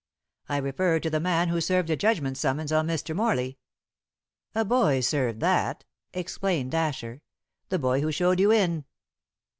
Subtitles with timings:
[0.49, 3.15] "I refer to the man who served a judgment summons on Mr.
[3.15, 3.59] Morley."
[4.55, 7.21] "A boy served that," explained Asher.
[7.69, 8.85] "The boy who showed you in."